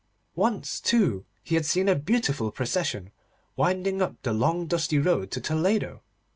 [0.33, 3.11] Once, too, he had seen a beautiful procession
[3.55, 6.01] winding up the long dusty road to Toledo.